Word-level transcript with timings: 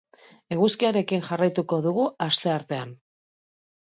Eguzkiarekin 0.53 1.21
jarraituko 1.27 1.79
dugu 1.87 2.05
asteartean. 2.27 2.95